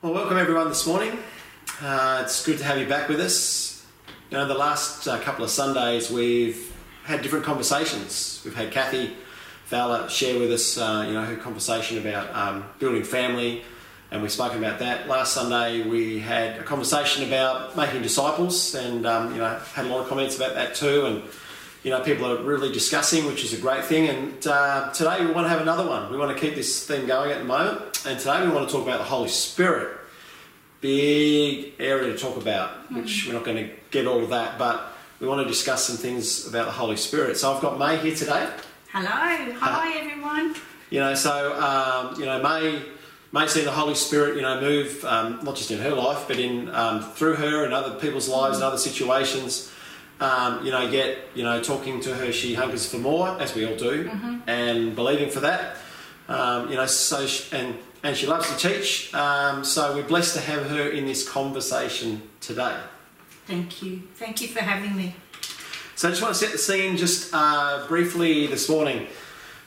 [0.00, 1.18] Well, welcome everyone this morning.
[1.82, 3.84] Uh, it's good to have you back with us.
[4.30, 8.40] You know, the last uh, couple of Sundays we've had different conversations.
[8.44, 9.16] We've had Kathy
[9.64, 13.64] Fowler share with us, uh, you know, her conversation about um, building family,
[14.12, 15.08] and we've spoken about that.
[15.08, 19.88] Last Sunday we had a conversation about making disciples, and um, you know, had a
[19.88, 21.06] lot of comments about that too.
[21.06, 21.22] And
[21.82, 24.08] you know, people are really discussing, which is a great thing.
[24.08, 26.08] And uh, today we want to have another one.
[26.12, 27.87] We want to keep this theme going at the moment.
[28.06, 29.98] And today we want to talk about the Holy Spirit.
[30.80, 34.92] Big area to talk about, which we're not going to get all of that, but
[35.18, 37.36] we want to discuss some things about the Holy Spirit.
[37.36, 38.48] So I've got May here today.
[38.92, 40.54] Hello, hi everyone.
[40.90, 42.82] You know, so um, you know, May
[43.32, 46.38] May see the Holy Spirit, you know, move um, not just in her life, but
[46.38, 49.72] in um, through her and other people's lives and other situations.
[50.20, 53.66] Um, you know, yet you know, talking to her, she hungers for more, as we
[53.66, 54.08] all do,
[54.46, 55.77] and believing for that.
[56.28, 59.12] Um, you know, so she, and and she loves to teach.
[59.14, 62.76] Um, so we're blessed to have her in this conversation today.
[63.46, 64.02] Thank you.
[64.14, 65.14] Thank you for having me.
[65.96, 69.08] So I just want to set the scene just uh, briefly this morning.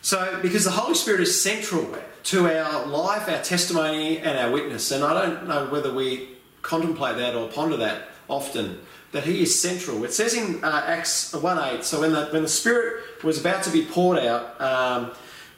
[0.01, 4.91] So, because the Holy Spirit is central to our life, our testimony, and our witness,
[4.91, 6.29] and I don't know whether we
[6.61, 8.79] contemplate that or ponder that often,
[9.11, 10.03] that He is central.
[10.05, 13.63] It says in uh, Acts 1 8, so when the, when the Spirit was about
[13.63, 15.11] to be poured out, um,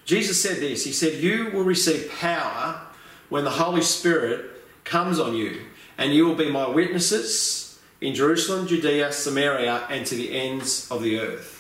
[0.06, 2.82] Jesus said this He said, You will receive power
[3.30, 4.46] when the Holy Spirit
[4.84, 5.62] comes on you,
[5.98, 11.02] and you will be my witnesses in Jerusalem, Judea, Samaria, and to the ends of
[11.02, 11.54] the earth.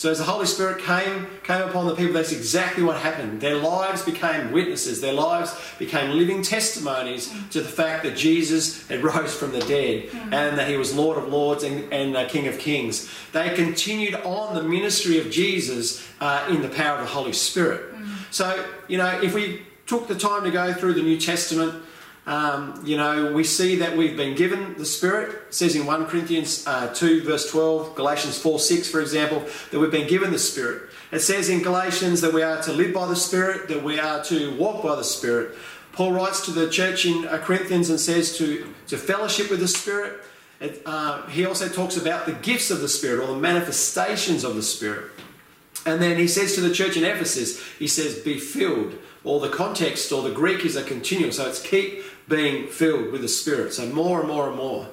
[0.00, 3.42] So as the Holy Spirit came came upon the people, that's exactly what happened.
[3.42, 5.02] Their lives became witnesses.
[5.02, 10.08] Their lives became living testimonies to the fact that Jesus had rose from the dead
[10.32, 13.10] and that he was Lord of Lords and, and uh, King of Kings.
[13.32, 17.89] They continued on the ministry of Jesus uh, in the power of the Holy Spirit.
[18.30, 21.82] So, you know, if we took the time to go through the New Testament,
[22.26, 25.30] um, you know, we see that we've been given the Spirit.
[25.48, 29.80] It says in 1 Corinthians uh, 2, verse 12, Galatians 4 6, for example, that
[29.80, 30.90] we've been given the Spirit.
[31.10, 34.22] It says in Galatians that we are to live by the Spirit, that we are
[34.24, 35.56] to walk by the Spirit.
[35.92, 39.68] Paul writes to the church in uh, Corinthians and says to, to fellowship with the
[39.68, 40.22] Spirit.
[40.60, 44.54] It, uh, he also talks about the gifts of the Spirit or the manifestations of
[44.54, 45.10] the Spirit.
[45.86, 48.96] And then he says to the church in Ephesus, he says, be filled.
[49.24, 51.32] Or the context or the Greek is a continuum.
[51.32, 53.72] So it's keep being filled with the Spirit.
[53.74, 54.88] So more and more and more.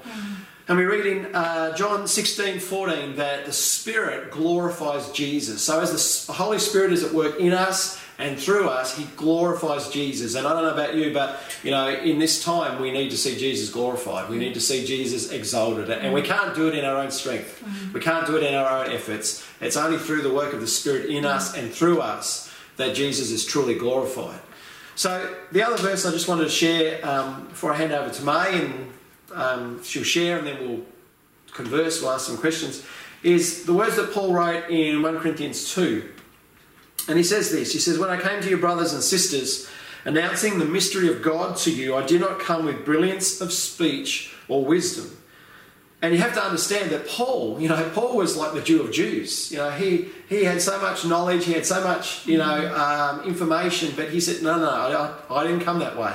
[0.67, 5.61] And we read in uh, John 16, 14 that the Spirit glorifies Jesus.
[5.61, 9.89] So as the Holy Spirit is at work in us and through us, He glorifies
[9.89, 10.35] Jesus.
[10.35, 13.17] And I don't know about you, but you know, in this time we need to
[13.17, 14.29] see Jesus glorified.
[14.29, 15.89] We need to see Jesus exalted.
[15.89, 17.63] And we can't do it in our own strength.
[17.93, 19.45] We can't do it in our own efforts.
[19.61, 23.31] It's only through the work of the Spirit in us and through us that Jesus
[23.31, 24.39] is truly glorified.
[24.95, 28.23] So the other verse I just wanted to share um, before I hand over to
[28.23, 28.93] May, and
[29.33, 30.81] um, she'll share, and then we'll
[31.51, 32.01] converse.
[32.01, 32.83] We'll ask some questions.
[33.21, 36.09] Is the words that Paul wrote in 1 Corinthians 2,
[37.07, 37.73] and he says this.
[37.73, 39.67] He says, "When I came to you, brothers and sisters,
[40.05, 44.33] announcing the mystery of God to you, I did not come with brilliance of speech
[44.47, 45.17] or wisdom."
[45.99, 48.91] And you have to understand that Paul, you know, Paul was like the Jew of
[48.91, 49.51] Jews.
[49.51, 53.27] You know, he he had so much knowledge, he had so much, you know, um,
[53.27, 56.13] information, but he said, no, no, I, I didn't come that way.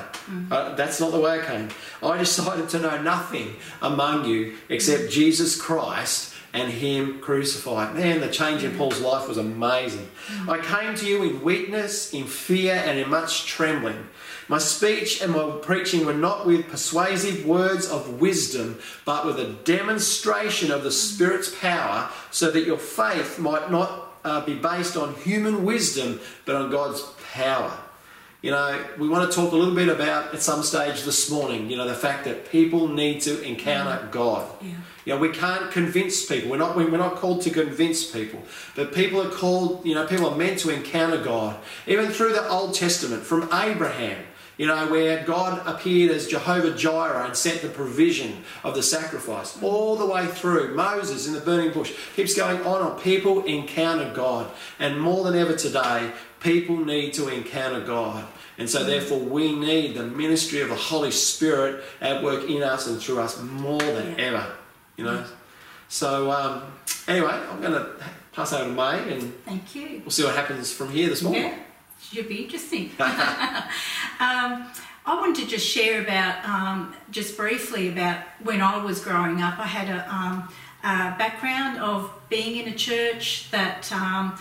[0.53, 1.69] Uh, that's not the way I came.
[2.01, 7.95] I decided to know nothing among you except Jesus Christ and Him crucified.
[7.95, 10.09] Man, the change in Paul's life was amazing.
[10.49, 14.07] I came to you in weakness, in fear, and in much trembling.
[14.49, 19.53] My speech and my preaching were not with persuasive words of wisdom, but with a
[19.65, 25.15] demonstration of the Spirit's power, so that your faith might not uh, be based on
[25.15, 27.03] human wisdom, but on God's
[27.33, 27.79] power.
[28.43, 31.71] You know, we want to talk a little bit about at some stage this morning,
[31.71, 34.51] you know, the fact that people need to encounter God.
[34.61, 34.73] Yeah.
[35.05, 36.51] You know, we can't convince people.
[36.51, 38.41] We're not, we're not called to convince people.
[38.77, 41.57] But people are called, you know, people are meant to encounter God.
[41.87, 44.25] Even through the Old Testament, from Abraham,
[44.59, 49.61] you know, where God appeared as Jehovah Jireh and sent the provision of the sacrifice,
[49.63, 50.75] all the way through.
[50.75, 53.01] Moses in the burning bush keeps going on on.
[53.01, 54.51] People encounter God.
[54.79, 58.25] And more than ever today, people need to encounter God.
[58.59, 62.87] And so, therefore, we need the ministry of the Holy Spirit at work in us
[62.87, 64.47] and through us more than ever.
[65.03, 65.25] You know?
[65.89, 66.63] So, um,
[67.09, 67.91] anyway, I'm going to
[68.33, 70.01] pass over to May and Thank you.
[70.01, 71.43] we'll see what happens from here this morning.
[71.43, 71.59] Yeah,
[72.01, 72.91] should be interesting.
[73.01, 73.11] um,
[75.05, 79.59] I wanted to just share about, um, just briefly about when I was growing up.
[79.59, 80.49] I had a, um,
[80.85, 84.39] a background of being in a church that um,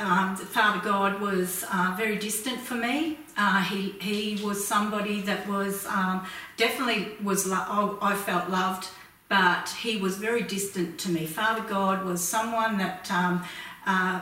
[0.00, 3.18] um, Father God was uh, very distant for me.
[3.36, 6.26] Uh, he he was somebody that was um,
[6.56, 8.88] definitely was lo- I felt loved,
[9.34, 11.26] but he was very distant to me.
[11.26, 13.10] Father God was someone that.
[13.10, 13.44] Um,
[13.86, 14.20] uh,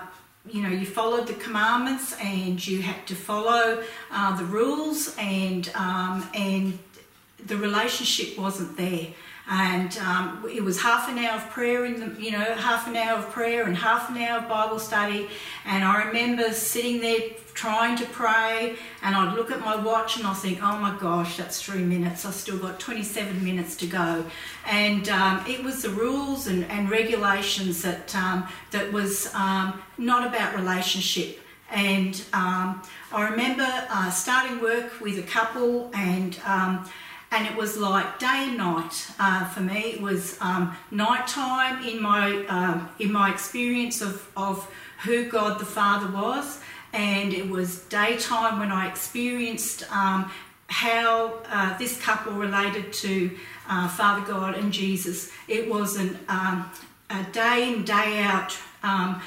[0.55, 3.81] you know, you followed the commandments and you had to follow
[4.11, 6.77] uh, the rules, and um, and
[7.47, 9.07] the relationship wasn't there
[9.53, 12.97] and um, it was half an hour of prayer in the you know half an
[12.97, 15.29] hour of prayer and half an hour of bible study.
[15.67, 17.21] And i remember sitting there
[17.53, 21.37] trying to pray and i'd look at my watch and i'd think oh my gosh
[21.37, 22.25] that's three minutes.
[22.25, 24.25] I've still got 27 minutes to go.
[24.67, 30.27] And um, it was the rules and, and regulations that um, that was um, not
[30.27, 31.41] about relationship.
[31.71, 32.83] And um,
[33.13, 36.89] i remember uh, starting work with a couple and um,
[37.33, 39.95] and it was like day and night uh, for me.
[39.95, 44.71] It was um, nighttime in my um, in my experience of, of
[45.05, 46.61] who God the Father was,
[46.93, 50.31] and it was daytime when I experienced um,
[50.67, 53.31] how uh, this couple related to
[53.69, 55.31] uh, Father God and Jesus.
[55.49, 56.71] It was an, um,
[57.09, 58.57] a day in day out.
[58.83, 59.23] Um,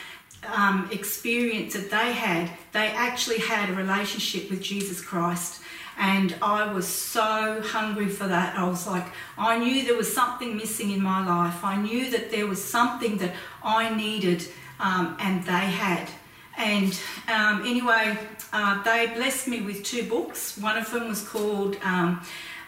[0.53, 5.59] um, experience that they had, they actually had a relationship with Jesus Christ
[5.97, 8.57] and I was so hungry for that.
[8.57, 9.05] I was like,
[9.37, 11.63] I knew there was something missing in my life.
[11.63, 13.33] I knew that there was something that
[13.63, 14.45] I needed,
[14.79, 16.09] um, and they had.
[16.57, 16.97] And
[17.27, 18.17] um, anyway,
[18.53, 20.57] uh, they blessed me with two books.
[20.57, 22.21] One of them was called um,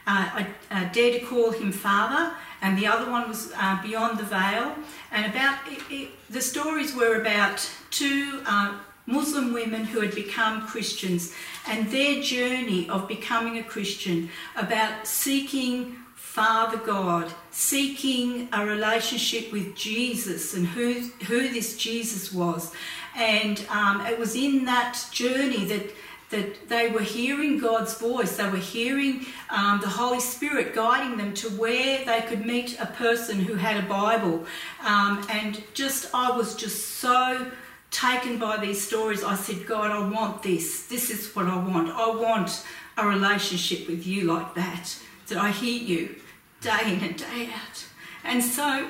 [0.06, 4.20] uh, I, I, Dare to Call Him Father, and the other one was uh, Beyond
[4.20, 4.74] the Veil.
[5.12, 10.68] And about it, it, the stories were about two uh, Muslim women who had become
[10.68, 11.33] Christians
[11.68, 19.75] and their journey of becoming a Christian, about seeking Father God, seeking a relationship with
[19.75, 22.71] Jesus and who, who this Jesus was.
[23.15, 25.95] And um, it was in that journey that
[26.30, 31.33] that they were hearing God's voice, they were hearing um, the Holy Spirit guiding them
[31.36, 34.45] to where they could meet a person who had a Bible.
[34.86, 37.50] Um, and just, I was just so
[37.92, 40.88] taken by these stories, I said, God, I want this.
[40.88, 41.89] This is what I want.
[41.89, 42.63] I want
[42.98, 44.98] a relationship with you like that,
[45.28, 46.16] that I hear you
[46.62, 47.86] day in and day out.
[48.24, 48.88] And so,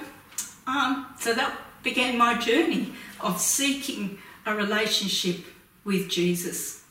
[0.66, 5.46] um, so that began my journey of seeking a relationship
[5.84, 6.84] with Jesus.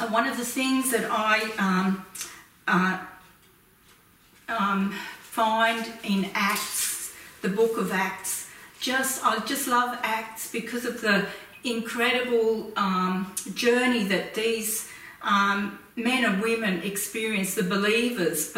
[0.00, 2.06] And one of the things that I um,
[2.68, 2.98] uh,
[4.48, 7.12] um, find in Acts,
[7.42, 8.37] the book of Acts,
[8.88, 11.26] just I just love Acts because of the
[11.62, 14.88] incredible um, journey that these
[15.20, 18.50] um, men and women experienced, the believers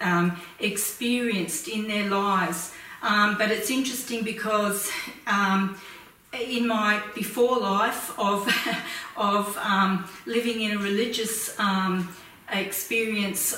[0.00, 2.72] um, experienced in their lives.
[3.02, 4.90] Um, but it's interesting because
[5.28, 5.78] um,
[6.32, 8.40] in my before life of
[9.16, 11.56] of um, living in a religious
[12.52, 13.54] experience,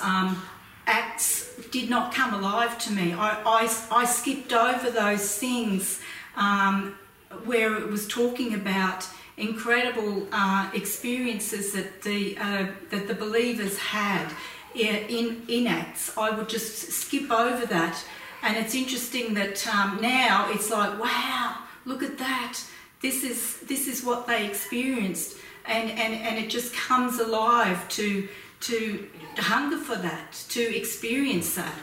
[0.87, 3.13] Acts did not come alive to me.
[3.13, 6.01] I, I, I skipped over those things
[6.37, 6.97] um,
[7.45, 9.07] where it was talking about
[9.37, 14.33] incredible uh, experiences that the uh, that the believers had
[14.75, 16.17] in in Acts.
[16.17, 18.03] I would just skip over that,
[18.43, 22.59] and it's interesting that um, now it's like, wow, look at that.
[23.01, 25.37] This is this is what they experienced,
[25.67, 28.29] and and and it just comes alive to
[28.63, 31.75] to hunger for that, to experience that.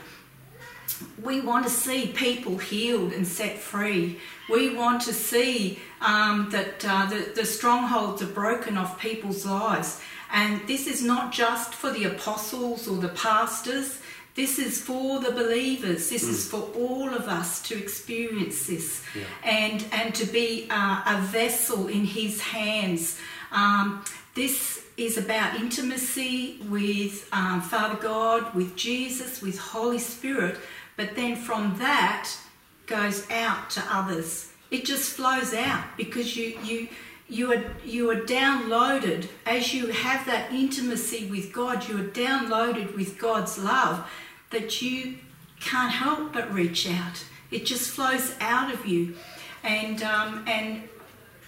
[1.21, 4.19] We want to see people healed and set free.
[4.49, 10.01] We want to see um, that uh, the, the strongholds are broken off people's lives.
[10.31, 13.99] And this is not just for the apostles or the pastors,
[14.35, 16.09] this is for the believers.
[16.09, 16.29] This mm.
[16.29, 19.23] is for all of us to experience this yeah.
[19.43, 23.19] and, and to be uh, a vessel in His hands.
[23.51, 30.57] Um, this is about intimacy with um, Father God, with Jesus, with Holy Spirit,
[30.97, 32.29] but then from that
[32.85, 34.51] goes out to others.
[34.69, 36.89] It just flows out because you you
[37.29, 41.87] you are you are downloaded as you have that intimacy with God.
[41.87, 44.05] You are downloaded with God's love
[44.49, 45.19] that you
[45.61, 47.23] can't help but reach out.
[47.51, 49.15] It just flows out of you,
[49.63, 50.89] and um, and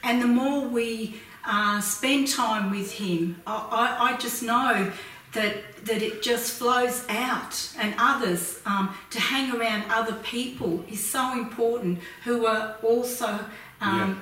[0.03, 3.41] and the more we uh, spend time with Him.
[3.47, 4.91] I, I, I, just know
[5.33, 5.55] that
[5.85, 11.33] that it just flows out, and others um, to hang around other people is so
[11.33, 13.39] important who are also
[13.81, 14.15] um, yeah.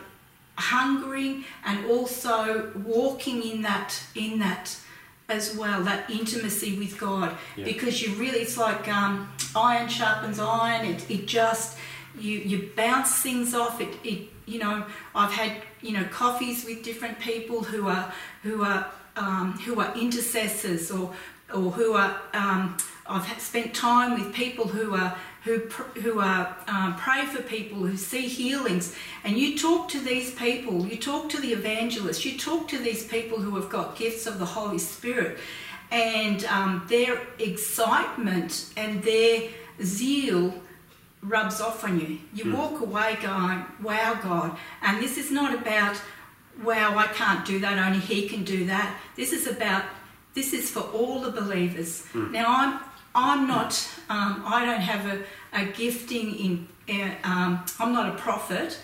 [0.56, 4.78] hungering and also walking in that in that
[5.28, 7.66] as well that intimacy with God yeah.
[7.66, 11.78] because you really it's like um, iron sharpens iron it, it just
[12.20, 14.84] you you bounce things off it, it you know,
[15.14, 19.96] I've had you know coffees with different people who are who are um, who are
[19.98, 21.14] intercessors or
[21.54, 25.60] or who are um, I've spent time with people who are who
[26.02, 30.86] who are um, pray for people who see healings, and you talk to these people,
[30.86, 34.38] you talk to the evangelists, you talk to these people who have got gifts of
[34.38, 35.40] the Holy Spirit,
[35.92, 39.50] and um, their excitement and their
[39.82, 40.54] zeal
[41.22, 42.20] rubs off on you.
[42.34, 42.58] You mm.
[42.58, 46.02] walk away going, "Wow, God!" And this is not about,
[46.64, 47.78] "Wow, I can't do that.
[47.78, 49.84] Only He can do that." This is about
[50.34, 52.06] this is for all the believers.
[52.14, 52.32] Mm.
[52.32, 52.80] Now, I'm
[53.16, 55.24] I'm not, um, I don't have a,
[55.54, 58.80] a gifting in, uh, um, I'm not a prophet,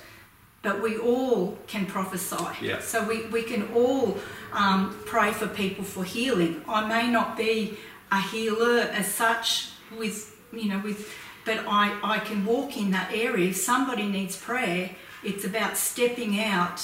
[0.61, 2.65] but we all can prophesy.
[2.65, 2.79] Yeah.
[2.79, 4.17] So we, we can all
[4.51, 6.63] um, pray for people for healing.
[6.67, 7.77] I may not be
[8.11, 11.13] a healer as such with, you know, with,
[11.45, 13.49] but I, I can walk in that area.
[13.49, 14.89] If somebody needs prayer,
[15.23, 16.81] it's about stepping out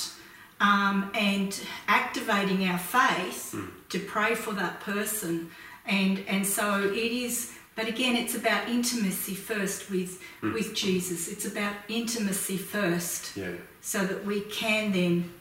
[0.61, 3.69] um, and activating our faith mm.
[3.89, 5.49] to pray for that person
[5.85, 10.53] and and so it is but again it's about intimacy first with mm.
[10.53, 13.51] with jesus it's about intimacy first yeah.
[13.81, 15.31] so that we can then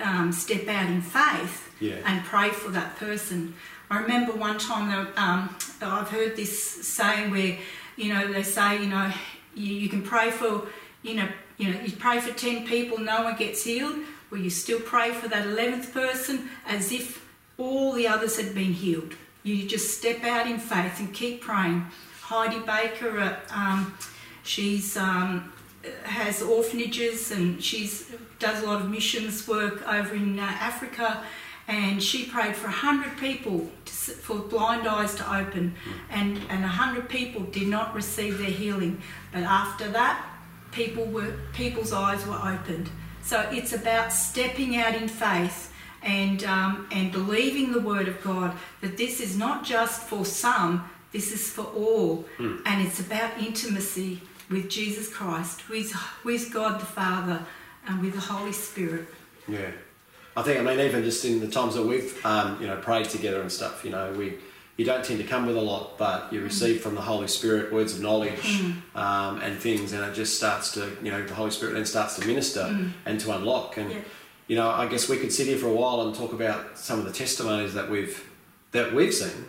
[0.00, 1.96] um, step out in faith yeah.
[2.04, 3.54] and pray for that person
[3.90, 7.56] i remember one time that, um, i've heard this saying where
[7.96, 9.12] you know they say you know
[9.54, 10.66] you, you can pray for
[11.02, 13.96] you know you know you pray for 10 people no one gets healed
[14.30, 17.26] well you still pray for that 11th person as if
[17.58, 21.86] all the others had been healed you just step out in faith and keep praying.
[22.22, 23.94] Heidi Baker, uh, um,
[24.44, 25.52] she's um,
[26.04, 31.24] has orphanages and she's does a lot of missions work over in uh, Africa.
[31.68, 35.74] And she prayed for hundred people to, for blind eyes to open,
[36.10, 39.02] and and hundred people did not receive their healing.
[39.32, 40.24] But after that,
[40.72, 42.90] people were people's eyes were opened.
[43.22, 48.56] So it's about stepping out in faith and, um, and believing the word of God
[48.80, 52.24] that this is not just for some, this is for all.
[52.38, 52.62] Mm.
[52.66, 55.94] And it's about intimacy with Jesus Christ, with,
[56.24, 57.46] with God the Father,
[57.86, 59.06] and with the Holy Spirit.
[59.48, 59.70] Yeah.
[60.36, 63.08] I think, I mean, even just in the times that we've, um, you know, prayed
[63.08, 64.34] together and stuff, you know, we,
[64.76, 66.46] you don't tend to come with a lot, but you hmm.
[66.46, 68.96] receive from the Holy Spirit words of knowledge mm.
[68.96, 72.16] um, and things, and it just starts to, you know, the Holy Spirit then starts
[72.16, 72.90] to minister mm.
[73.04, 73.76] and to unlock.
[73.76, 73.98] And yeah
[74.52, 76.98] you know, I guess we could sit here for a while and talk about some
[76.98, 78.28] of the testimonies that we've
[78.72, 79.46] that we've seen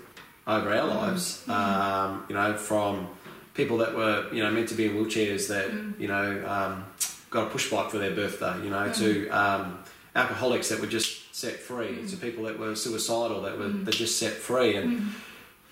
[0.48, 0.98] over our mm-hmm.
[0.98, 1.44] lives.
[1.46, 1.52] Mm-hmm.
[1.52, 3.10] Um, you know, from
[3.54, 6.00] people that were you know meant to be in wheelchairs that mm.
[6.00, 6.86] you know um,
[7.30, 8.64] got a push bike for their birthday.
[8.64, 9.32] You know, to mm.
[9.32, 9.84] um,
[10.16, 12.10] alcoholics that were just set free, mm.
[12.10, 13.86] to people that were suicidal that were mm.
[13.86, 15.10] that just set free, and mm.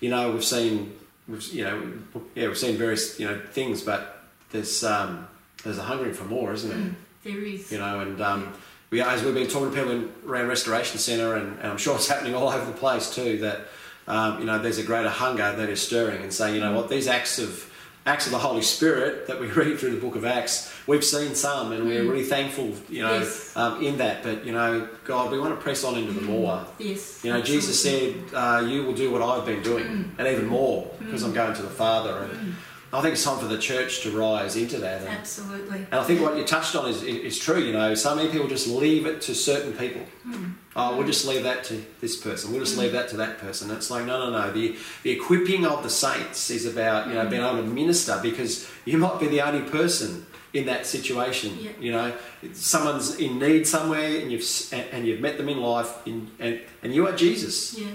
[0.00, 0.96] you know we've seen
[1.28, 1.92] we've you know
[2.34, 5.28] yeah we've seen various you know things, but there's um,
[5.64, 6.94] there's a hungering for more, isn't there?
[7.24, 7.70] There is.
[7.70, 8.52] You know, and um,
[8.90, 11.94] we, as we've been talking to people in, around Restoration Centre, and, and, I'm sure
[11.96, 13.68] it's happening all over the place too, that
[14.08, 16.88] um, you know there's a greater hunger that is stirring, and saying, you know what,
[16.88, 17.71] these acts of
[18.04, 21.34] acts of the Holy Spirit that we read through the Book of Acts, we've seen
[21.34, 22.10] some, and we're mm.
[22.10, 23.56] really thankful, you know, yes.
[23.56, 24.22] um, in that.
[24.22, 26.26] But you know, God, we want to press on into the mm.
[26.26, 26.66] more.
[26.78, 27.24] Yes.
[27.24, 27.66] You know, absolutely.
[27.66, 30.10] Jesus said, uh, "You will do what I've been doing, mm.
[30.18, 31.26] and even more, because mm.
[31.26, 32.54] I'm going to the Father." And, mm.
[32.94, 35.00] I think it's time for the church to rise into that.
[35.00, 35.78] And, Absolutely.
[35.78, 37.58] And I think what you touched on is, is true.
[37.58, 40.02] You know, so many people just leave it to certain people.
[40.28, 40.54] Mm.
[40.76, 42.50] Oh, we'll just leave that to this person.
[42.50, 42.80] We'll just mm.
[42.80, 43.70] leave that to that person.
[43.70, 44.52] It's like, no, no, no.
[44.52, 47.30] The, the equipping of the saints is about, you know, mm.
[47.30, 51.56] being able to minister because you might be the only person in that situation.
[51.58, 51.70] Yeah.
[51.80, 52.12] You know,
[52.52, 56.94] someone's in need somewhere and you've, and you've met them in life in, and, and
[56.94, 57.78] you are Jesus.
[57.78, 57.86] Yeah.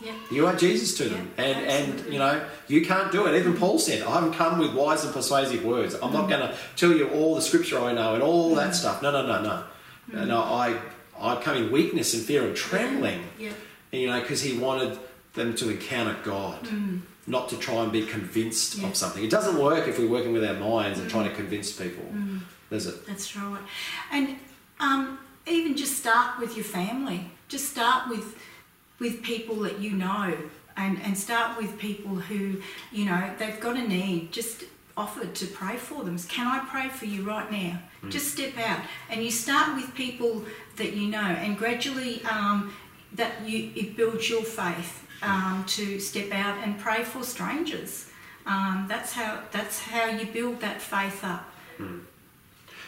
[0.00, 0.12] Yeah.
[0.30, 3.34] You are Jesus to them, yeah, and and you know you can't do it.
[3.38, 5.94] Even Paul said, "I haven't come with wise and persuasive words.
[5.94, 6.14] I'm mm.
[6.14, 8.56] not going to tell you all the scripture I know and all mm.
[8.56, 9.02] that stuff.
[9.02, 9.64] No, no, no, no.
[10.10, 10.26] Mm.
[10.26, 10.80] No, I
[11.18, 13.22] I come in weakness and fear and trembling.
[13.38, 13.52] Yeah.
[13.92, 14.98] And, you know, because he wanted
[15.34, 16.66] them to encounter God,
[17.26, 18.88] not to try and be convinced yeah.
[18.88, 19.22] of something.
[19.22, 22.04] It doesn't work if we're working with our minds and trying to convince people,
[22.70, 23.06] does it?
[23.06, 23.60] That's right.
[24.12, 24.36] And
[24.78, 27.30] um, even just start with your family.
[27.48, 28.36] Just start with
[29.00, 30.36] with people that you know
[30.76, 32.60] and, and start with people who,
[32.92, 34.30] you know, they've got a need.
[34.30, 34.64] Just
[34.96, 36.18] offer to pray for them.
[36.18, 37.80] Can I pray for you right now?
[38.02, 38.10] Mm.
[38.10, 38.80] Just step out.
[39.08, 40.44] And you start with people
[40.76, 42.72] that you know and gradually um,
[43.14, 48.10] that you it builds your faith um, to step out and pray for strangers.
[48.46, 51.48] Um, that's how that's how you build that faith up.
[51.78, 52.02] Mm.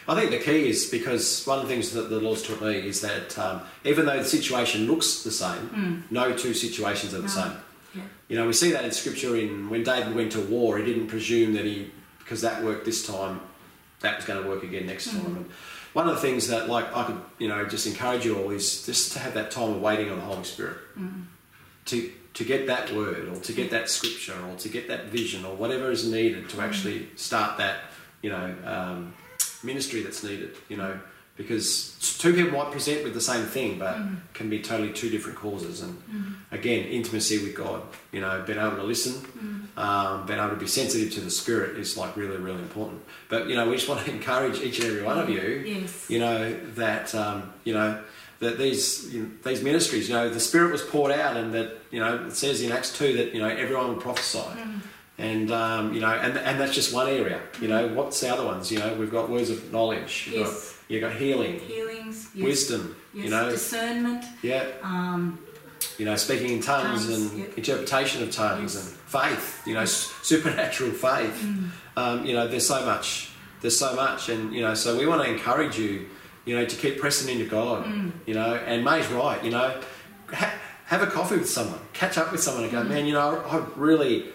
[0.07, 2.75] I think the key is because one of the things that the Lord's taught me
[2.75, 6.11] is that um, even though the situation looks the same, mm.
[6.11, 7.29] no two situations are the no.
[7.29, 7.53] same.
[7.95, 8.01] Yeah.
[8.27, 9.35] You know, we see that in Scripture.
[9.35, 13.05] In when David went to war, he didn't presume that he because that worked this
[13.05, 13.39] time,
[14.01, 15.21] that was going to work again next mm.
[15.21, 15.37] time.
[15.37, 15.49] And
[15.93, 18.85] one of the things that like I could you know just encourage you all is
[18.85, 20.77] just to have that time of waiting on the Holy Spirit
[21.85, 25.45] to to get that word or to get that scripture or to get that vision
[25.45, 27.81] or whatever is needed to actually start that
[28.21, 29.13] you know um,
[29.63, 30.55] ministry that's needed.
[30.69, 30.99] You know
[31.35, 33.97] because two people might present with the same thing but
[34.35, 35.81] can be totally two different causes.
[35.81, 35.97] And
[36.51, 39.15] again intimacy with god you know being able to listen
[39.75, 43.01] um, being able to be sensitive to the spirit is like really really important.
[43.29, 46.07] But you know we just want to encourage each and every one of you Yes.
[46.09, 47.99] you know that um, you know
[48.39, 51.77] that these you know, these ministries you know the spirit was poured out and that
[51.89, 54.43] you know it says in acts 2 that you know everyone would prophesy
[55.17, 58.43] and um, you know and, and that's just one area you know what's the other
[58.45, 60.71] ones you know we've got words of knowledge you've, Yes.
[60.71, 62.29] got, you've got healing Healings.
[62.33, 62.43] Yes.
[62.45, 63.25] wisdom Yes.
[63.25, 64.25] you know Discernment.
[64.41, 65.37] yeah Um,
[65.99, 67.57] you know speaking in tongues, Tongues, and yep.
[67.57, 68.87] interpretation of tongues Yes.
[68.87, 71.69] and faith you know s- supernatural faith Mm.
[71.95, 73.29] um, you know there's so much
[73.61, 76.07] there's so much and you know so we want to encourage you
[76.45, 78.11] you know to keep pressing into god Mm.
[78.25, 79.79] you know and may's right you know
[80.33, 80.55] ha-
[80.85, 82.83] have a coffee with someone catch up with someone and Mm.
[82.83, 84.25] go man you know i really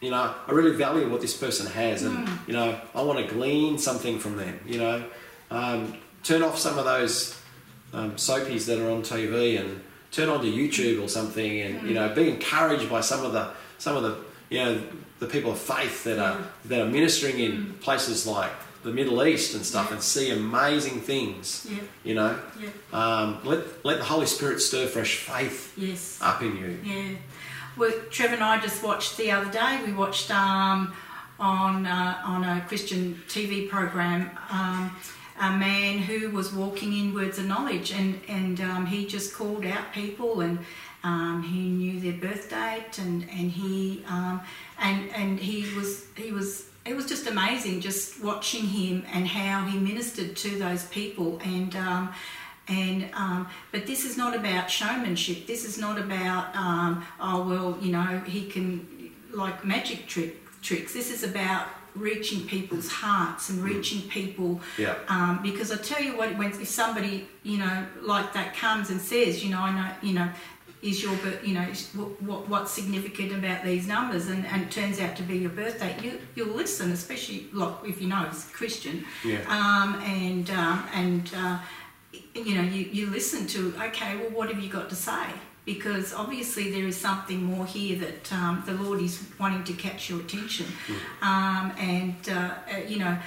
[0.00, 2.38] you know i really value what this person has and Mm.
[2.48, 5.04] you know i want to glean something from them you know
[5.50, 7.38] um, turn off some of those
[7.92, 11.94] um, soapies that are on TV and turn on to YouTube or something, and you
[11.94, 14.16] know, be encouraged by some of the some of the
[14.50, 14.82] you know
[15.20, 18.50] the people of faith that are that are ministering in places like
[18.82, 19.94] the Middle East and stuff, Yeah.
[19.94, 21.64] and see amazing things.
[21.70, 21.78] yeah.
[22.02, 22.70] You know, Yeah.
[22.92, 26.18] um, let let the Holy Spirit stir fresh faith Yes.
[26.20, 26.78] up in you.
[27.76, 29.82] Well, Trevor and I just watched the other day.
[29.84, 30.94] We watched um,
[31.38, 34.96] on uh, on a Christian TV program um,
[35.38, 39.66] a man who was walking in words of knowledge, and and um, he just called
[39.66, 40.58] out people, and
[41.04, 44.40] um, he knew their birth date, and and he um,
[44.78, 46.70] and and he was he was.
[46.86, 51.74] It was just amazing just watching him and how he ministered to those people and
[51.74, 52.14] um,
[52.68, 55.46] and um, but this is not about showmanship.
[55.46, 58.86] This is not about um, oh well, you know, he can
[59.32, 60.92] like magic trick tricks.
[60.92, 64.60] This is about reaching people's hearts and reaching people.
[64.76, 64.96] Yeah.
[65.08, 69.00] Um, because I tell you what, when if somebody you know like that comes and
[69.00, 70.28] says, you know, I know, you know.
[70.82, 75.00] Is your, you know, what, what, what's significant about these numbers, and, and it turns
[75.00, 79.04] out to be your birthday, you, you'll listen, especially like if you know he's Christian,
[79.24, 79.38] Yeah.
[79.48, 81.58] um, and um, and uh,
[82.36, 85.26] you know you, you listen to okay well what have you got to say?
[85.64, 90.08] Because obviously there is something more here that um, the lord is wanting to catch
[90.08, 90.66] your attention.
[91.22, 93.18] Um, and uh, uh, you know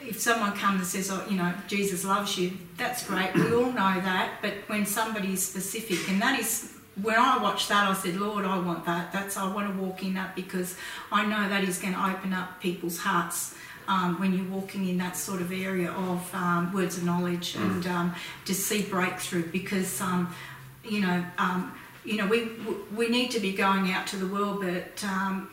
[0.00, 3.34] if someone comes and says oh you know jesus loves you that's great.
[3.34, 4.38] We all know that.
[4.42, 8.44] But when somebody is specific and that is when I watched that, I said, Lord,
[8.44, 9.12] I want that.
[9.12, 10.76] That's I want to walk in that because
[11.10, 13.54] I know that is going to open up people's hearts
[13.92, 17.86] um, when you're walking in that sort of area of um, words of knowledge and
[17.86, 18.14] um,
[18.46, 20.34] to see breakthrough because um,
[20.82, 21.72] you know um,
[22.04, 22.50] you know we
[22.96, 25.50] we need to be going out to the world but um,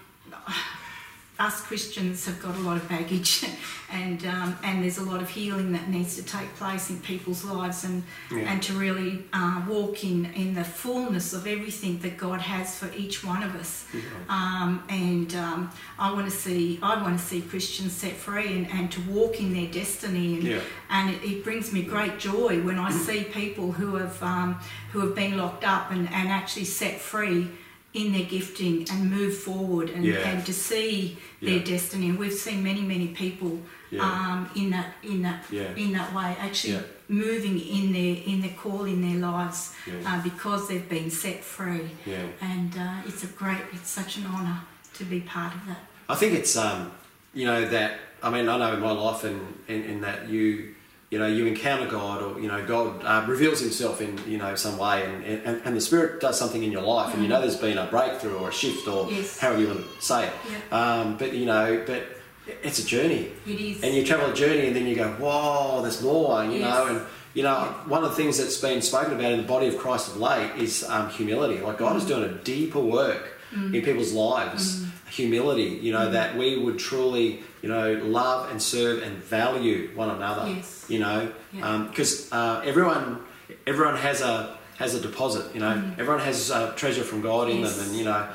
[1.39, 3.45] us Christians have got a lot of baggage
[3.91, 7.43] and um, and there's a lot of healing that needs to take place in people's
[7.45, 8.39] lives and Yeah.
[8.51, 12.89] and to really uh, walk in in the fullness of everything that God has for
[12.93, 13.85] each one of us
[14.27, 18.67] um, and um, I want to see I want to see Christians set free and,
[18.71, 20.59] and to walk in their destiny and Yeah.
[20.89, 24.59] and it, it brings me great joy when I see people who have um,
[24.91, 27.47] who have been locked up and, and actually set free
[27.93, 30.27] in their gifting and move forward and, Yeah.
[30.29, 34.03] and to see their destiny and we've seen many many people Yeah.
[34.03, 35.73] um, in that in that Yeah.
[35.75, 36.81] in that way actually Yeah.
[37.07, 39.93] moving in their in their call in their lives Yeah.
[40.05, 42.27] uh, because they've been set free Yeah.
[42.41, 44.59] and uh, it's a great it's such an honour
[44.97, 46.91] to be part of that I think it's um,
[47.33, 50.75] you know that I mean I know in my life and in, in that you
[51.09, 54.55] you know you encounter God or you know God uh, reveals Himself in you know
[54.55, 57.41] some way and, and, and the Spirit does something in your life and you know
[57.41, 59.39] there's been a breakthrough or a shift or Yes.
[59.39, 60.33] however you want to say it.
[60.73, 62.03] Um, but you know but
[62.63, 65.81] it's a journey it is and you travel a journey and then you go whoa
[65.81, 66.61] there's more you Yes.
[66.63, 67.01] know and
[67.33, 67.55] you know
[67.87, 70.51] one of the things that's been spoken about in the body of Christ of late
[70.57, 72.07] is um, humility like God is Mm.
[72.07, 76.11] doing a deeper work in people's lives humility you know Mm.
[76.11, 80.85] that we would truly you know love and serve and value one another Yes.
[80.87, 81.85] you know Yeah.
[81.89, 83.19] because uh, everyone
[83.67, 87.57] everyone has a has a deposit you know everyone has uh, treasure from God in
[87.57, 87.61] Mm.
[87.61, 87.75] Yes.
[87.77, 88.27] them and you know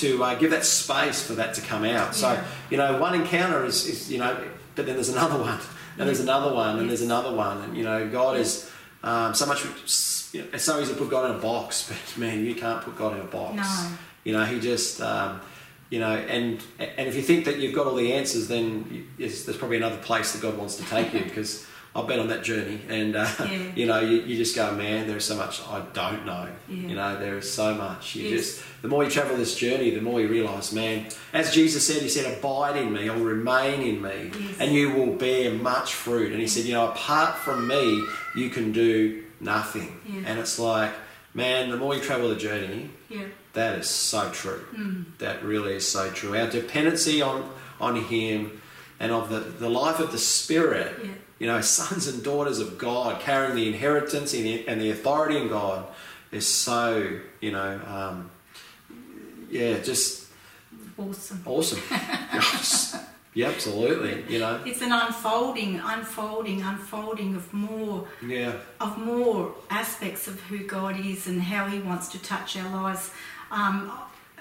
[0.00, 2.28] to uh, give that space for that to come out so
[2.70, 4.36] you know one encounter is, is you know
[4.74, 5.58] but then there's another one
[5.98, 8.68] and there's another one and there's another one and you know God is
[9.04, 9.64] um, so much
[10.32, 12.82] you know, it's so easy to put God in a box but man you can't
[12.82, 13.88] put God in a box No.
[14.24, 15.40] you know he just um,
[15.94, 16.46] you know and
[16.98, 18.66] and if you think that you've got all the answers then
[19.22, 21.52] yes, there's probably another place that God wants to take you because
[21.96, 23.70] I've been on that journey, and uh, Yeah.
[23.80, 26.48] you know, you, you just go, man, there's so much I don't know.
[26.68, 26.88] Yeah.
[26.90, 28.16] You know, there is so much.
[28.16, 28.32] You Yes.
[28.56, 31.06] just the more you travel this journey, the more you realise, man.
[31.32, 34.56] As Jesus said, He said, "Abide in me, or remain in me, Yes.
[34.60, 37.84] and you will bear much fruit." And He said, you know, apart from me,
[38.40, 39.90] you can do nothing.
[40.04, 40.22] Yeah.
[40.26, 40.90] And it's like,
[41.34, 43.24] man, the more you travel the journey, Yeah.
[43.54, 44.64] that is so true.
[44.74, 45.04] Mm.
[45.18, 46.36] That really is so true.
[46.36, 48.60] Our dependency on, on Him
[49.00, 51.10] and of the, the life of the Spirit, Yeah.
[51.40, 55.36] you know, sons and daughters of God, carrying the inheritance and the, and the authority
[55.38, 55.86] in God
[56.30, 58.30] is so, you know, um,
[59.50, 60.22] yeah, just
[60.96, 61.42] Awesome.
[61.44, 61.80] awesome.
[63.34, 64.24] Yeah, absolutely.
[64.32, 70.58] You know, It's an unfolding, unfolding, unfolding of more yeah, of more aspects of who
[70.64, 73.10] God is and how He wants to touch our lives.
[73.50, 73.92] Um,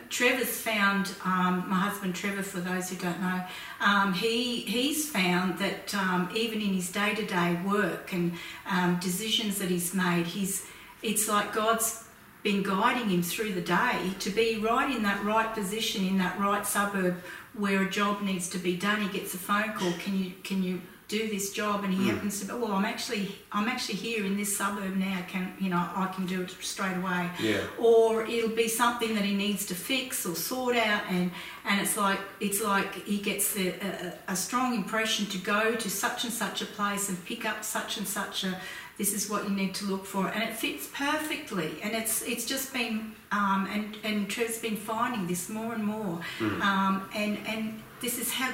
[0.10, 2.44] Trevor's found um, my husband Trevor.
[2.44, 3.44] For those who don't know,
[3.82, 8.34] um, he he's found that um, even in his day to day work and
[8.70, 10.68] um, decisions that he's made, he's
[11.02, 12.04] it's like God's
[12.44, 16.38] been guiding him through the day to be right in that right position in that
[16.40, 17.16] right suburb
[17.54, 19.02] where a job needs to be done.
[19.02, 19.94] He gets a phone call.
[19.94, 21.84] Can you can you do this job?
[21.84, 22.14] And he mm.
[22.14, 22.48] happens to.
[22.48, 25.24] be, Well, I'm actually I'm actually here in this suburb now.
[25.28, 29.24] Can you know I can do it straight away yeah, or it'll be something that
[29.24, 31.32] he needs to fix or sort out and
[31.66, 35.90] and it's like it's like he gets a, a, a strong impression to go to
[35.90, 38.60] such and such a place and pick up such and such a
[38.98, 42.46] this is what you need to look for and it fits perfectly and it's it's
[42.46, 46.20] just been um, and and Trev's been finding this more and more
[46.62, 48.54] um, and and this is how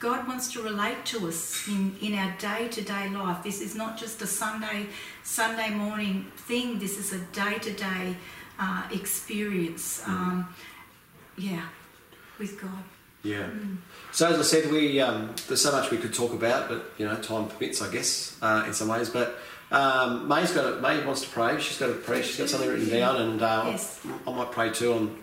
[0.00, 3.42] God wants to relate to us in, in our day to day life.
[3.42, 4.86] This is not just a Sunday
[5.24, 6.78] Sunday morning thing.
[6.78, 8.16] This is a day to day
[8.92, 10.02] experience.
[10.06, 10.54] Um,
[11.36, 11.62] yeah,
[12.38, 12.82] with God.
[13.22, 13.48] yeah.
[14.12, 17.06] So as I said, we um, there's so much we could talk about, but you
[17.06, 19.10] know, time permits, I guess, uh, in some ways.
[19.10, 19.38] But
[19.70, 21.60] um, May's got a, May wants to pray.
[21.60, 22.22] She's got a prayer.
[22.22, 24.00] She's got something written down, and uh, Yes.
[24.26, 25.18] I might pray too on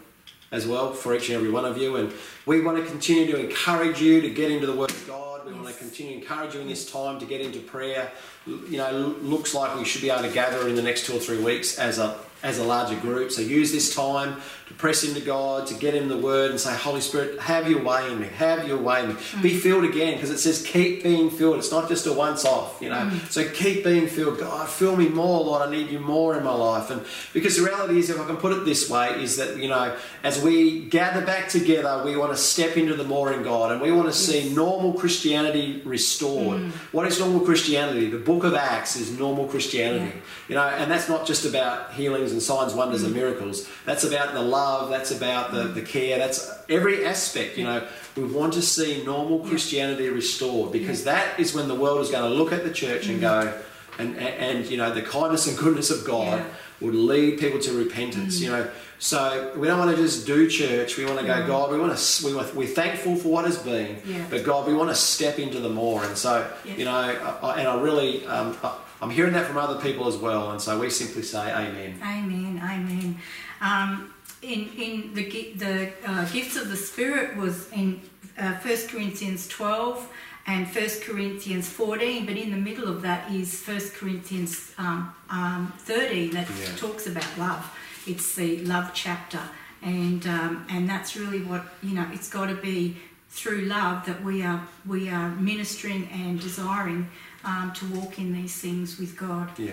[0.51, 1.95] as well for each and every one of you.
[1.97, 2.13] And
[2.45, 5.45] we want to continue to encourage you to get into the Word of God.
[5.45, 8.11] We want to continue to encourage you in this time to get into prayer.
[8.45, 11.19] You know, looks like we should be able to gather in the next two or
[11.19, 13.31] three weeks as a as a larger group.
[13.31, 16.75] So use this time to press into God, to get Him the Word, and say,
[16.75, 18.27] Holy Spirit, have your way in me.
[18.27, 19.13] Have your way in me.
[19.13, 19.41] Mm.
[19.41, 21.57] Be filled again, because it says keep being filled.
[21.57, 22.79] It's not just a once off.
[22.81, 23.31] You know, mm.
[23.31, 24.39] so keep being filled.
[24.39, 25.67] God, fill me more, Lord.
[25.67, 26.89] I need you more in my life.
[26.89, 29.67] And because the reality is, if I can put it this way, is that you
[29.67, 33.71] know, as we gather back together, we want to step into the more in God,
[33.71, 36.59] and we want to see normal Christianity restored.
[36.59, 36.71] Mm.
[36.91, 38.09] What is normal Christianity?
[38.09, 40.11] The Book of Acts is normal Christianity.
[40.47, 41.93] You know, and that's not just about
[42.25, 43.17] healings and signs, wonders, and mm.
[43.17, 43.69] miracles.
[43.85, 44.89] That's about the love.
[44.89, 46.17] That's about the, the care.
[46.17, 47.57] That's every aspect.
[47.57, 52.01] You know, we want to see normal Christianity restored because that is when the world
[52.01, 53.21] is going to look at the church and mm.
[53.21, 53.61] go,
[53.99, 56.45] and, and, and you know, the kindness and goodness of God Yeah.
[56.81, 58.39] would lead people to repentance.
[58.41, 58.59] You mm.
[58.59, 60.97] know, so we don't want to just do church.
[60.97, 61.71] We want to go, God.
[61.71, 62.25] We want to.
[62.25, 64.25] We want, we're thankful for what has been, Yeah.
[64.29, 66.03] but God, we want to step into the more.
[66.03, 66.75] And so, Yeah.
[66.75, 67.11] you know, I,
[67.41, 70.51] I- and I really, um, I, I'm hearing that from other people as well.
[70.51, 71.99] And so we simply say, Amen.
[72.01, 72.61] Amen.
[72.63, 73.17] Amen.
[73.61, 75.25] Um, in in the
[75.57, 78.01] the uh, gifts of the Spirit was in
[78.37, 80.07] uh, First Corinthians twelve
[80.47, 85.73] and First Corinthians fourteen, but in the middle of that is First Corinthians um, um,
[85.79, 86.75] thirteen that Yeah.
[86.77, 87.63] talks about love.
[88.07, 89.41] It's the love chapter,
[89.81, 92.07] and um, and that's really what you know.
[92.13, 92.97] It's got to be
[93.29, 97.09] through love that we are we are ministering and desiring
[97.45, 99.47] um, to walk in these things with God.
[99.57, 99.71] Yeah.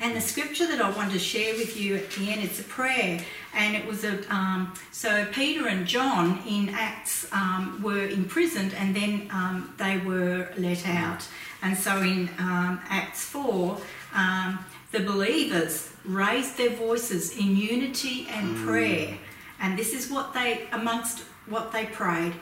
[0.00, 2.64] And the scripture that I wanted to share with you at the end, it's a
[2.64, 3.20] prayer,
[3.54, 8.96] and it was a um, so Peter and John in Acts um, were imprisoned, and
[8.96, 11.22] then um, they were let out.
[11.62, 13.78] And so in um, Acts four,
[14.12, 14.58] um,
[14.90, 19.18] the believers raised their voices in unity and prayer,
[19.60, 22.32] and this is what they amongst what they prayed.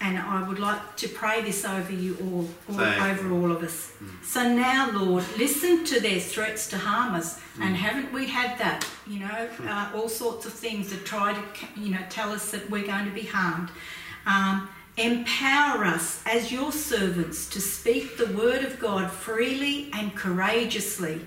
[0.00, 3.92] And I would like to pray this over you all, all over all of us.
[4.22, 7.40] So now, Lord, listen to their threats to harm us.
[7.60, 8.86] And haven't we had that?
[9.06, 11.40] You know, uh, all sorts of things that try to,
[11.80, 13.70] you know, tell us that we're going to be harmed.
[14.26, 21.20] Um, empower us as your servants to speak the word of God freely and courageously.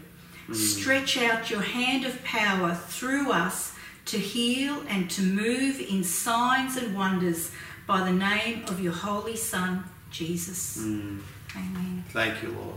[0.53, 3.73] Stretch out your hand of power through us
[4.06, 7.51] to heal and to move in signs and wonders
[7.88, 10.78] by the name of your holy Son, Jesus.
[10.78, 12.04] Amen.
[12.10, 12.76] Thank you, Lord.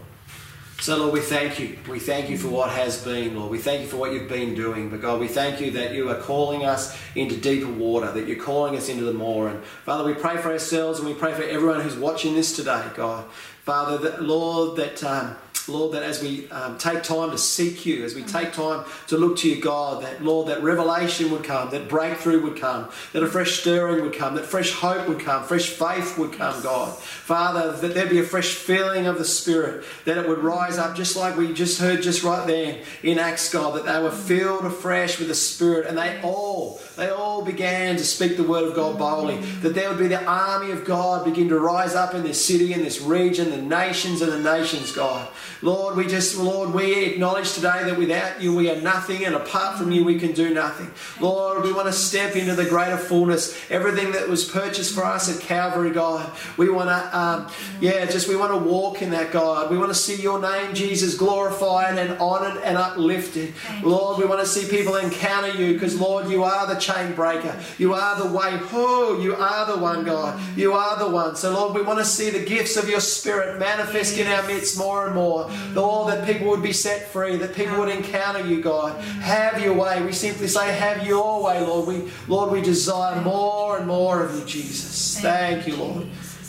[0.80, 1.76] So, Lord, we thank you.
[1.90, 3.50] We thank you for what has been, Lord.
[3.50, 4.88] We thank you for what you've been doing.
[4.88, 8.42] But, God, we thank you that you are calling us into deeper water, that you're
[8.42, 9.48] calling us into the more.
[9.48, 12.82] And, Father, we pray for ourselves and we pray for everyone who's watching this today,
[12.94, 13.26] God.
[13.64, 15.04] Father, that, Lord, that.
[15.04, 15.36] Um,
[15.68, 19.16] Lord, that as we um, take time to seek you, as we take time to
[19.16, 23.22] look to you, God, that, Lord, that revelation would come, that breakthrough would come, that
[23.22, 26.96] a fresh stirring would come, that fresh hope would come, fresh faith would come, God.
[26.96, 30.96] Father, that there'd be a fresh feeling of the Spirit, that it would rise up,
[30.96, 34.64] just like we just heard just right there in Acts, God, that they were filled
[34.64, 38.74] afresh with the Spirit, and they all, they all began to speak the word of
[38.74, 42.22] God boldly, that there would be the army of God begin to rise up in
[42.22, 45.28] this city, in this region, the nations and the nations, God.
[45.62, 49.78] Lord, we just, Lord, we acknowledge today that without you we are nothing and apart
[49.78, 50.90] from you we can do nothing.
[51.20, 55.34] Lord, we want to step into the greater fullness, everything that was purchased for us
[55.34, 56.30] at Calvary, God.
[56.56, 59.70] We want to, um, yeah, just we want to walk in that, God.
[59.70, 63.52] We want to see your name, Jesus, glorified and honored and uplifted.
[63.82, 67.54] Lord, we want to see people encounter you because, Lord, you are the chain breaker.
[67.76, 68.58] You are the way.
[68.72, 70.40] Oh, you are the one, God.
[70.56, 71.36] You are the one.
[71.36, 74.78] So, Lord, we want to see the gifts of your Spirit manifest in our midst
[74.78, 75.49] more and more.
[75.74, 79.00] Lord, that people would be set free, that people would encounter you, God.
[79.02, 80.02] Have your way.
[80.02, 81.86] We simply say, have your way, Lord.
[81.86, 85.20] We, Lord, we desire more and more of you, Jesus.
[85.20, 86.06] Thank you, Lord.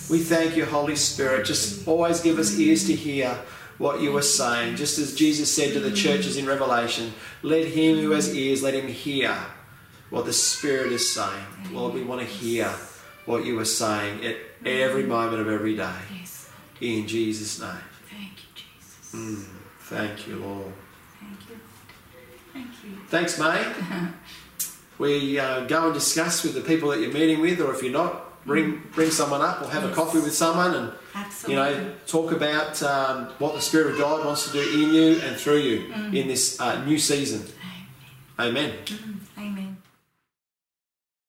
[0.09, 1.45] We thank you, Holy Spirit.
[1.45, 3.37] Just always give us ears to hear
[3.77, 4.75] what you are saying.
[4.75, 8.73] Just as Jesus said to the churches in Revelation, let him who has ears, let
[8.73, 9.35] him hear
[10.09, 11.45] what the Spirit is saying.
[11.71, 12.69] Lord, we want to hear
[13.25, 14.35] what you are saying at
[14.65, 15.95] every moment of every day.
[16.81, 17.90] In Jesus' name.
[19.11, 19.45] Thank you, Jesus.
[19.45, 19.45] Mm,
[19.81, 20.73] thank you, Lord.
[21.19, 21.59] Thank you.
[22.53, 22.99] Thank you.
[23.07, 24.13] Thanks, mate.
[24.97, 27.91] we uh, go and discuss with the people that you're meeting with, or if you're
[27.91, 31.53] not, bring bring someone up or have a coffee with someone and Absolutely.
[31.53, 35.19] you know talk about um, what the Spirit of God wants to do in you
[35.21, 37.45] and through you in this uh, new season.
[38.39, 38.73] Amen.
[38.85, 39.17] Mm,